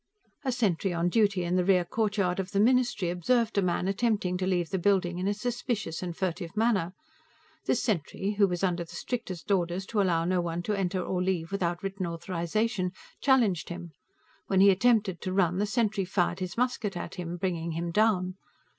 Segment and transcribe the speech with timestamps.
[0.43, 4.35] A sentry on duty in the rear courtyard of the Ministry observed a man attempting
[4.39, 6.95] to leave the building in a suspicious and furtive manner.
[7.65, 11.21] This sentry, who was under the strictest orders to allow no one to enter or
[11.21, 13.91] leave without written authorization, challenged him;
[14.47, 18.37] when he attempted to run, the sentry fired his musket at him, bringing him down.